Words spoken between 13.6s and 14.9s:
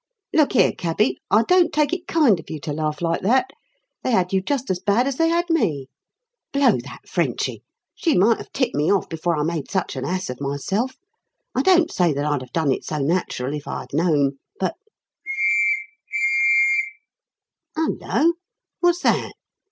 I had known, but